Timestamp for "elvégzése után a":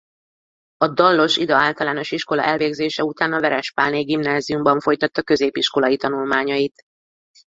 2.43-3.39